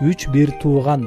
үч 0.00 0.28
бир 0.30 0.50
тууган. 0.62 1.02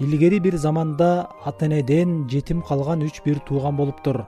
Илгери 0.00 0.40
бир 0.40 0.56
заманда 0.56 1.28
ата 1.44 1.66
энеден 1.66 2.26
жетим 2.28 2.62
калган 2.62 3.04
үч 3.06 3.22
бир 3.24 3.38
тууган 3.46 3.76
болуптур 3.76 4.24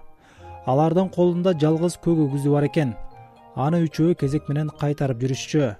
алардын 0.66 1.08
колунда 1.10 1.54
жалгыз 1.58 1.98
көк 2.04 2.22
өгүзү 2.26 2.52
бар 2.54 2.68
экен. 2.68 2.94
Аны 3.56 3.82
үчөө 3.86 4.14
кезек 4.20 4.46
менен 4.48 4.70
кайтарып 4.80 5.18
жүрүшчү. 5.22 5.74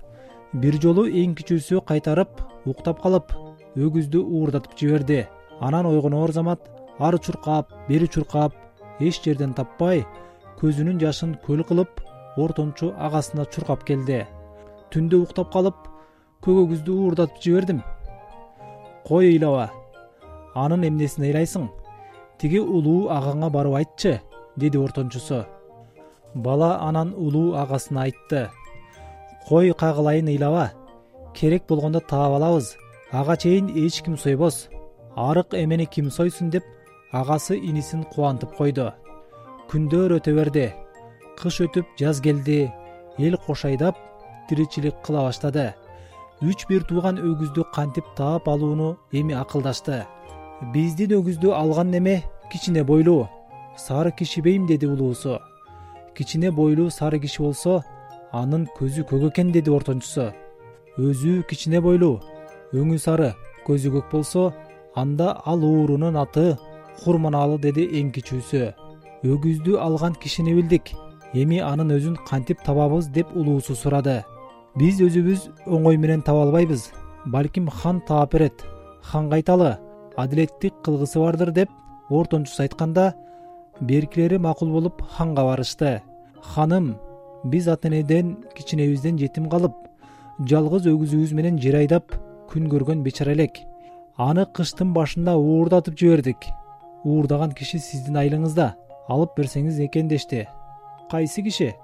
Бир 0.63 0.75
жолу 0.83 1.07
эң 1.07 1.37
кичүүсү 1.39 1.85
кайтарып 1.87 2.43
уктап 2.67 3.03
калып 3.03 3.31
өгүздү 3.77 4.25
уурдатып 4.27 4.75
жиберди. 4.79 5.27
Анан 5.61 5.87
ойгоноор 5.87 6.33
замат 6.33 6.67
ары 6.99 7.19
чуркап 7.19 7.71
бери 7.89 8.09
чуркап 8.09 8.59
эч 8.99 9.23
жерден 9.23 9.55
таппай 9.55 10.03
көзүнүн 10.59 10.99
жашын 10.99 11.39
көл 11.47 11.63
кылып 11.63 12.03
ортончу 12.37 12.93
агасына 12.99 13.47
чуркап 13.53 13.85
келди. 13.85 14.25
Түндө 14.93 15.23
уктап 15.25 15.53
калып 15.53 15.77
көк 16.45 16.63
өгүздү 16.63 16.95
уурдатып 17.03 17.43
жибердим 17.43 17.83
кой 19.07 19.29
ыйлаба 19.33 19.71
анын 20.55 20.87
эмнесин 20.89 21.25
ыйлайсың 21.29 21.69
тиги 22.41 22.59
улуу 22.59 23.09
агаңа 23.17 23.51
барып 23.55 23.77
айтчы 23.81 24.21
деди 24.57 24.79
ортончусу. 24.79 25.45
Бала 26.35 26.77
анан 26.89 27.15
улуу 27.15 27.55
агасына 27.55 28.03
айтты. 28.07 28.49
Кой 29.49 29.73
кагылайын 29.73 30.29
ыйлаба 30.29 30.73
керек 31.35 31.67
болгондо 31.69 32.01
таап 32.01 32.35
алабыз. 32.39 32.77
Ага 33.13 33.37
чейин 33.37 33.69
эч 33.69 34.03
ким 34.03 34.17
сойбос 34.19 34.69
арык 35.15 35.55
эмени 35.55 35.85
ким 35.85 36.11
сойсун 36.11 36.51
деп 36.51 36.65
агасы 37.13 37.57
инисин 37.57 38.03
кубантып 38.05 38.57
койду. 38.57 38.93
Күндөр 39.71 40.19
өтө 40.19 40.35
берди 40.35 40.73
кыш 41.39 41.61
өтүп 41.65 41.87
жаз 42.01 42.21
келди. 42.21 42.73
Эл 43.19 43.37
кош 43.47 43.65
айдап 43.65 43.97
тиричилик 44.49 44.97
кыла 45.05 45.27
баштады. 45.29 45.75
Үч 46.43 46.67
бир 46.69 46.85
тууган 46.85 47.17
өгүздү 47.17 47.65
кантип 47.73 48.05
таап 48.17 48.49
алууну 48.49 48.97
эми 49.13 49.35
акылдашты. 49.35 50.05
Биздин 50.73 51.17
өгүздү 51.19 51.53
алган 51.53 51.91
неме? 51.91 52.23
Кичине 52.53 52.85
бойлуу. 52.85 53.29
Сары 53.77 54.13
кишибейм 54.13 54.67
деди 54.67 54.87
улуусу. 54.87 55.39
Кичине 56.15 56.51
бойлуу 56.51 56.91
сары 56.91 57.19
киши 57.21 57.43
болсо 57.43 57.83
анын 58.33 58.69
көзү 58.79 59.05
көк 59.09 59.31
экен 59.31 59.53
деди 59.53 59.71
ортончусу. 59.71 60.33
Өзү 60.99 61.43
кичине 61.49 61.81
бойлуу. 61.81 62.21
Өңү 62.73 62.99
сары 62.99 63.35
көзү 63.67 63.93
көк 63.97 64.11
болсо 64.13 64.53
анда 64.95 65.41
ал 65.45 65.65
уурунун 65.65 66.17
аты 66.17 66.57
курманаалы 67.03 67.59
деди 67.59 67.89
эң 68.01 68.13
кичүүсү. 68.13 68.73
Өгүздү 69.25 69.79
алган 69.81 70.15
кишини 70.15 70.55
билдик 70.55 70.93
эми 71.43 71.59
анын 71.61 71.93
өзүн 71.97 72.17
кантип 72.29 72.63
табабыз 72.65 73.09
деп 73.13 73.33
улуусу 73.37 73.75
сурады. 73.77 74.23
Биз 74.79 75.01
өзүбүз 75.05 75.49
оңой 75.67 75.99
менен 76.01 76.23
таба 76.23 76.45
албайбыз. 76.47 76.91
Балким 77.27 77.69
хан 77.69 78.01
таап 78.09 78.33
берет 78.33 78.65
ханга 79.03 79.37
айталы 79.37 79.77
адилеттик 80.17 80.75
кылгысы 80.85 81.19
бардыр 81.19 81.51
деп 81.53 81.71
ортончусу 82.11 82.63
айтканда 82.63 83.15
беркилери 83.81 84.39
макул 84.39 84.73
болуп 84.73 85.03
ханга 85.03 85.45
барышты. 85.45 86.03
Ханым 86.43 86.97
биз 87.45 87.69
ата 87.69 87.89
энеден 87.89 88.37
кичинебизден 88.55 89.19
жетим 89.19 89.51
калып 89.51 89.75
жалгыз 90.41 90.87
өгүзүбүз 90.93 91.35
менен 91.35 91.59
жер 91.59 91.81
айдап 91.83 92.15
күн 92.51 92.71
көргөн 92.71 93.03
бечара 93.03 93.33
элек. 93.33 93.59
Аны 94.17 94.47
кыштын 94.47 94.95
башында 94.95 95.37
уурдатып 95.37 95.99
жибердик. 95.99 96.47
Уурдаган 97.05 97.53
киши 97.53 97.79
сиздин 97.79 98.17
айылыңызда 98.17 98.75
алып 99.09 99.37
берсеңиз 99.37 99.81
экен 99.85 100.09
дешти 100.09 100.47
кайсы 101.11 101.43
киши? 101.43 101.75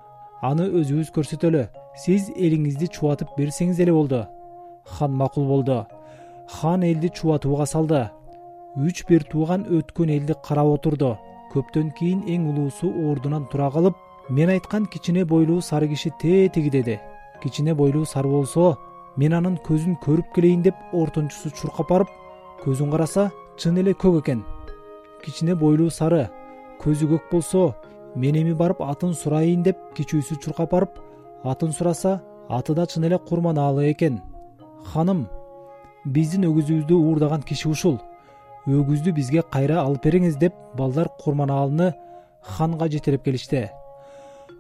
Аны 0.43 0.67
өзүбүз 0.69 1.13
көрсөтөлү. 1.17 1.67
Сиз 2.03 2.31
элиңизди 2.37 2.89
чубатып 2.93 3.35
берсеңиз 3.39 3.81
эле 3.81 3.93
болду. 3.93 4.25
Хан 4.85 5.13
макул 5.13 5.47
болду. 5.47 5.85
Хан 6.49 6.83
элди 6.83 7.09
чубатууга 7.09 7.67
салды. 7.67 8.09
Үч 8.77 9.05
бир 9.09 9.25
тууган 9.31 9.67
өткөн 9.69 10.15
элди 10.17 10.35
карап 10.45 10.73
отурду. 10.77 11.17
Көптөн 11.53 11.93
кийин 11.99 12.23
эң 12.27 12.49
улуусу 12.51 12.89
ордунан 13.11 13.45
тура 13.53 13.71
калып 13.71 13.97
мен 14.31 14.51
айткан 14.51 14.87
кичине 14.87 15.25
бойлуу 15.25 15.61
сары 15.61 15.89
киши 15.89 16.11
тетиги 16.21 16.71
деди. 16.71 16.99
Кичине 17.43 17.75
бойлуу 17.75 18.07
сары 18.07 18.29
болсо 18.29 18.77
мен 19.17 19.35
анын 19.37 19.59
көзүн 19.67 19.99
көрүп 20.03 20.33
келейин 20.35 20.63
деп 20.65 20.79
ортончусу 20.97 21.53
чуркап 21.59 21.91
барып 21.91 22.13
көзүн 22.63 22.93
караса 22.95 23.29
чын 23.61 23.79
эле 23.83 23.93
көк 23.93 24.21
экен 24.23 24.45
кичине 25.25 25.55
бойлуу 25.59 25.91
сары 25.93 26.25
көзү 26.81 27.11
көк 27.11 27.29
болсо 27.33 27.65
мен 28.17 28.37
эми 28.37 28.55
барып 28.55 28.83
атын 28.83 29.15
сурайын 29.15 29.63
деп 29.63 29.79
кичүүсү 29.97 30.39
чуркап 30.45 30.71
барып 30.73 30.99
атын 31.45 31.73
сураса 31.73 32.21
аты 32.49 32.75
да 32.75 32.87
чын 32.87 33.05
эле 33.05 33.19
курманаалы 33.19 33.91
экен. 33.91 34.21
Ханым 34.93 35.29
биздин 36.05 36.45
өгүзүбүздү 36.51 36.95
уурдаган 36.95 37.43
киши 37.43 37.69
ушул. 37.69 38.01
Өгүздү 38.67 39.13
бизге 39.13 39.43
кайра 39.43 39.83
алып 39.83 40.05
бериңиз 40.05 40.39
деп 40.39 40.55
балдар 40.77 41.09
курманаалыны 41.23 41.93
ханга 42.43 42.89
жетелеп 42.89 43.25
келишти 43.25 43.69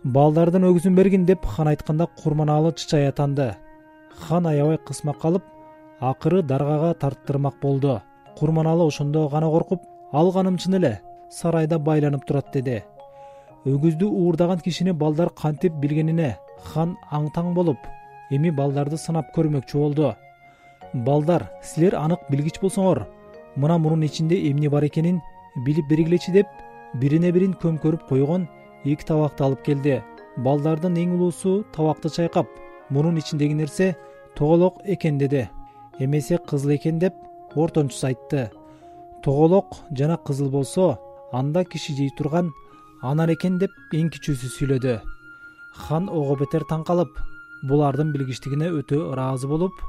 балдардын 0.04 0.64
өгүзүн 0.66 0.96
бергин 0.98 1.24
деп 1.26 1.44
хан 1.46 1.68
айтканда 1.70 2.08
курманаалы 2.22 2.72
чычай 2.74 3.06
атанды. 3.08 3.54
Хан 4.10 4.46
аябай 4.46 4.78
кысмак 4.78 5.20
калып 5.20 5.42
акыры 6.00 6.42
даргага 6.42 6.94
тарттырмак 6.94 7.60
болду. 7.62 8.00
Курманаалы 8.36 8.86
ошондо 8.86 9.28
гана 9.28 9.50
коркуп 9.50 9.82
алганым 10.12 10.58
чын 10.58 10.74
эле 10.74 11.00
сарайда 11.30 11.78
байланып 11.78 12.26
турат 12.26 12.50
деди 12.52 12.82
өгүздү 13.66 14.06
уурдаган 14.10 14.58
кишини 14.58 14.92
балдар 14.92 15.28
кантип 15.38 15.74
билгенине 15.82 16.36
хан 16.72 16.96
аң 17.14 17.28
таң 17.34 17.52
болуп 17.54 17.78
эми 18.34 18.50
балдарды 18.50 18.96
сынап 18.98 19.28
көрмөкчү 19.36 19.78
болду. 19.78 20.14
Балдар 21.06 21.44
силер 21.62 21.94
анык 21.94 22.24
билгич 22.30 22.58
болсоңор 22.62 23.04
мына 23.56 23.78
мунун 23.78 24.02
ичинде 24.02 24.40
эмне 24.50 24.68
бар 24.68 24.86
экенин 24.88 25.20
билип 25.66 25.86
бергилечи 25.88 26.32
деп 26.32 26.48
бирине 27.00 27.30
бирин 27.32 27.54
көмкөрүп 27.62 28.08
койгон 28.08 28.48
эки 28.84 29.06
табакты 29.06 29.44
алып 29.44 29.62
келди. 29.62 30.00
Балдардын 30.36 30.96
эң 30.98 31.14
улуусу 31.18 31.62
табакты 31.76 32.10
чайкап 32.10 32.48
мунун 32.90 33.18
ичиндеги 33.18 33.54
нерсе 33.54 33.94
тоголок 34.34 34.80
экен 34.84 35.18
деди. 35.18 35.48
Эмесе 35.98 36.38
кызыл 36.38 36.74
экен 36.74 36.98
деп 36.98 37.14
ортончусу 37.54 38.06
айтты. 38.08 38.50
Тоголок 39.22 39.76
жана 39.92 40.16
кызыл 40.16 40.50
болсо 40.50 40.98
анда 41.32 41.64
киши 41.64 41.94
жей 41.94 42.10
турган 42.10 42.50
анан 43.02 43.32
экен 43.34 43.58
деп 43.58 43.72
эң 43.98 44.10
кичүүсү 44.14 44.48
сүйлөдү. 44.56 44.92
Хан 45.84 46.06
ого 46.06 46.36
бетер 46.38 46.62
таң 46.70 46.84
калып 46.86 47.16
булардын 47.66 48.12
билгичтигине 48.14 48.68
өтө 48.78 49.00
ыраазы 49.12 49.50
болуп 49.50 49.80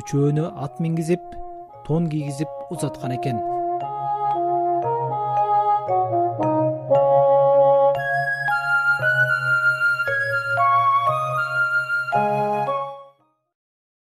үчөөнү 0.00 0.46
ат 0.64 0.80
мингизип 0.80 1.34
тон 1.86 2.08
кийгизип 2.12 2.72
узаткан 2.72 3.18
экен 3.18 3.42